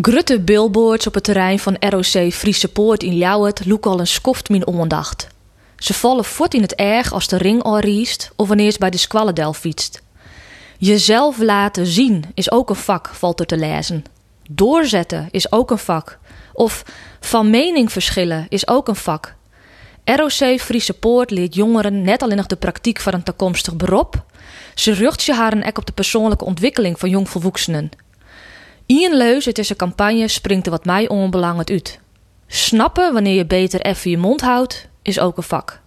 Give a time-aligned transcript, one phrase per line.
[0.00, 4.48] Grutte billboards op het terrein van ROC Friese Poort in Ljouwert loeken al een skoft
[4.48, 5.26] min ondacht.
[5.76, 8.90] Ze vallen voort in het erg als de ring al riest of wanneer ze bij
[8.90, 10.02] de squallendel fietst.
[10.78, 14.04] Jezelf laten zien is ook een vak, valt er te lezen.
[14.50, 16.18] Doorzetten is ook een vak.
[16.52, 16.84] Of
[17.20, 19.34] van mening verschillen is ook een vak.
[20.04, 24.24] ROC Friese Poort leert jongeren net alleen nog de praktijk van een toekomstig beroep.
[24.74, 27.90] Ze rucht je haar ek op de persoonlijke ontwikkeling van jongvolwassenen.
[28.92, 31.98] Ian Leus, het is een campagne, springt er wat mij onbelangend uit.
[32.46, 35.80] Snappen wanneer je beter even je mond houdt, is ook een vak.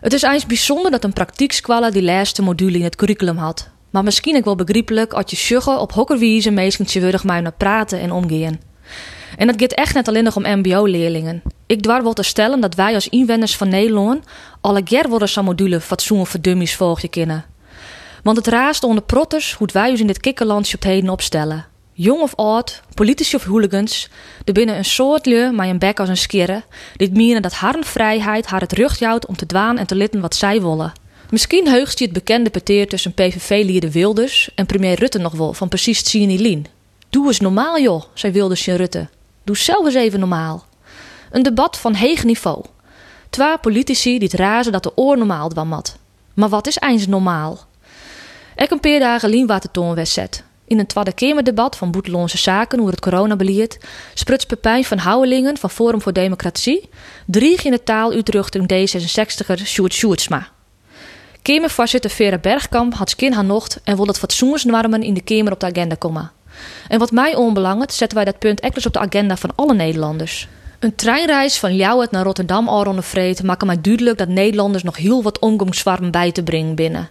[0.00, 3.68] Het is eens bijzonder dat een praktiekskwalla die laatste module in het curriculum had.
[3.90, 8.00] Maar misschien ook wel begrijpelijk als je sjuggen op hokkerwijze meestens würdig mij naar praten
[8.00, 8.60] en omgaan.
[9.36, 11.42] En dat gaat echt net alleen nog om mbo-leerlingen.
[11.66, 14.24] Ik dwar wel te stellen dat wij als inwoners van Nederland
[14.60, 17.44] alle ger worden zo'n module fatsoen voor dummies volgje kennen.
[18.22, 21.72] Want het raast onder protters hoe wij ons in dit kikkerlandje op heden opstellen.
[21.96, 24.08] Jong of oud, politici of hooligans,
[24.44, 26.62] er binnen een soort leu maar een bek als een skirre,
[26.96, 30.20] dit menen dat haar vrijheid haar het rug jouwt om te dwaan en te litten
[30.20, 30.92] wat zij willen.
[31.30, 35.68] Misschien heugst hij het bekende peteer tussen PVV-lieden Wilders en premier Rutte nog wel van
[35.68, 36.66] precies Tsini Lien.
[37.10, 39.08] Doe eens normaal joh, zei Wilders en Rutte.
[39.44, 40.66] Doe zelf eens even normaal.
[41.30, 42.64] Een debat van heeg niveau.
[43.30, 45.96] Twee politici die het razen dat de oor normaal dwam mat.
[46.34, 47.58] Maar wat is eens normaal?
[48.56, 50.44] Ik een paar dagen Lien Watertoon zet.
[50.66, 53.78] In een tweede Kamerdebat van Boeteloonse Zaken hoe het coronabeleid
[54.14, 56.88] spruts Pepijn van Houwelingen van Forum voor Democratie
[57.26, 60.48] drie in de taal uitruchting D66er Sjoerd Sjoerdsma.
[61.42, 65.60] Kamervoorzitter Vera Bergkamp had skin haar nocht en wil dat fatsoensnormen in de Kamer op
[65.60, 66.30] de agenda komen.
[66.88, 70.48] En wat mij onbelangt, zetten wij dat punt enkels op de agenda van alle Nederlanders.
[70.78, 74.82] Een treinreis van Ljouwert naar Rotterdam al rond de vreed maakt mij duidelijk dat Nederlanders
[74.82, 77.08] nog heel wat omgangswarm bij te brengen binnen.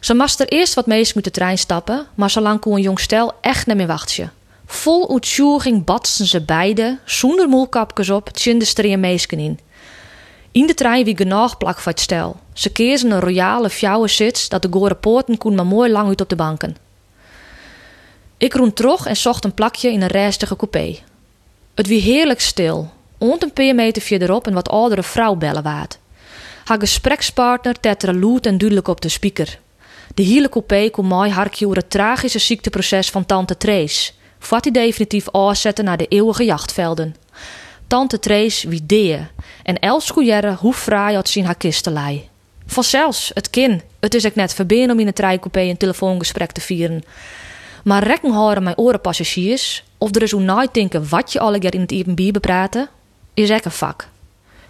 [0.00, 3.00] Ze mast er eerst wat meest met de trein stappen, maar zolang kon een jong
[3.00, 4.32] stel echt niet meer wachten.
[4.66, 9.58] Vol uitzoeging batsten ze beide, zonder moelkapjes op, tjinde meesken in.
[10.52, 12.36] In de trein wie genoeg plak voor het stel.
[12.52, 16.20] Ze keerden een royale fjouwe sits dat de gore poorten kon maar mooi lang uit
[16.20, 16.76] op de banken.
[18.36, 20.98] Ik roen terug en zocht een plakje in een rijstige coupé.
[21.74, 22.90] Het wie heerlijk stil.
[23.18, 25.98] Ont een paar meter verderop een wat oudere vrouw bellen waard.
[26.64, 29.58] Haar gesprekspartner tetterde loed en duidelijk op de speaker.
[30.18, 34.12] De hele coupé kon mooi harkje over het tragische ziekteproces van tante Trace.
[34.38, 37.16] Vat hij definitief afzetten naar de eeuwige jachtvelden.
[37.86, 39.30] Tante Trace wie deer.
[39.62, 42.28] En Els koejerre hoe fraai had zien haar kistelei.
[42.66, 43.82] Vanzelfs, het kin.
[44.00, 47.02] Het is ik net verbeen om in een treincoupé een telefoongesprek te vieren.
[47.84, 51.74] Maar rekken houden mijn orenpassagiers, of er is hoe nooit denken wat je alle keer
[51.74, 52.88] in het Airbnb bepraten,
[53.34, 54.08] is ek een vak.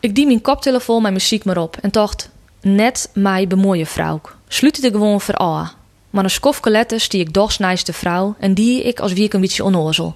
[0.00, 4.20] Ik die mijn koptelefoon mijn muziek maar op en dacht, net mij bemoeien vrouw.
[4.48, 5.76] Sluit het gewoon voor aan.
[6.10, 9.41] Maar een skofke letters die ik dochs de vrouw en die ik als wie een
[9.41, 10.14] beetje.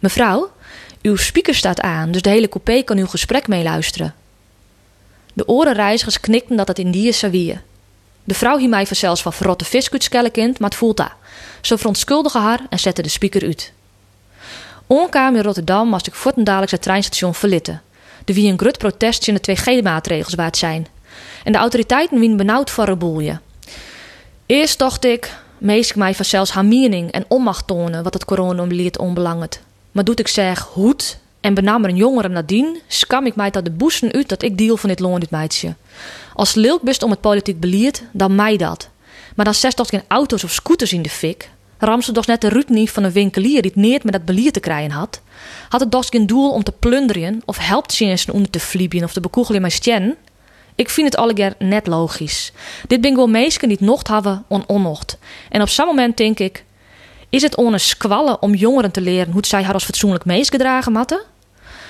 [0.00, 0.50] Mevrouw,
[1.02, 4.14] uw speaker staat aan, dus de hele coupé kan uw gesprek meeluisteren.
[5.32, 7.18] De orenreizigers knikten dat het in die is
[8.24, 11.16] De vrouw hier mij vanzelfs van verrotte viskutskellekind, maar het voelt daar.
[11.60, 13.72] Ze verontschuldigen haar en zetten de speaker uit.
[14.86, 17.82] Onkamer in Rotterdam moest ik voortendaallijks het treinstation verlitten.
[18.24, 20.86] De wie een grut protest in de 2G-maatregels waard zijn.
[21.44, 23.40] En de autoriteiten wien benauwd voor een boelje.
[24.46, 28.98] Eerst dacht ik, meest ik mij vanzelfs haar mening en onmacht tonen wat het coronabeleid
[28.98, 29.60] onbelangt.
[29.92, 33.64] Maar doet ik zeg hoed en benam er een jongere nadien, skam ik mij dat
[33.64, 35.74] de boesten uit dat ik deel van dit loon dit meidje.
[36.34, 38.88] Als lilk best om het politiek beleid, dan mij dat.
[39.36, 41.50] Maar dan zes toch geen auto's of scooters in de fik.
[41.78, 44.90] Ramse net de rut van een winkelier die het neert met dat belier te krijgen
[44.90, 45.20] had.
[45.68, 49.12] Had het dus geen doel om te plunderen of helpt ze onder te fliebien of
[49.12, 50.16] te bekoegelen met stjen.
[50.76, 52.52] Ik vind het allegaar net logisch.
[52.86, 53.28] Dit ben wel
[53.70, 55.18] het nocht hebben on onnocht.
[55.48, 56.64] En op zo'n moment denk ik,
[57.30, 60.92] is het on squallen om jongeren te leren hoe zij haar als fatsoenlijk meest gedragen
[60.92, 61.22] matten?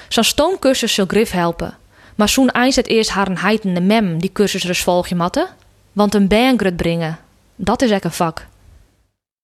[0.08, 1.76] Zo'n stoomcursus zal grif helpen.
[2.14, 5.48] Maar zo'n eind het eerst haar een heitende mem die cursus dus volgje matten.
[5.92, 7.18] Want een bangret brengen,
[7.56, 8.46] dat is echt een vak.